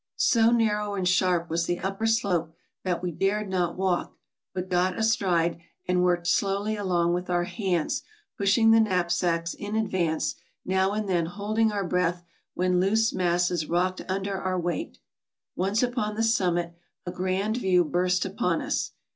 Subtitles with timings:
[0.15, 4.17] So narrow and sharp was the upper slope, that we dared not walk,
[4.51, 8.01] but got astride, and worked slowly along with our hands,
[8.35, 10.33] pushing the knapsacks in advance,
[10.65, 12.23] now and then holding our breath
[12.55, 14.97] when loose masses rocked under our weight.
[15.55, 16.73] Once upon the summit,
[17.05, 18.93] a grand view burst upon us.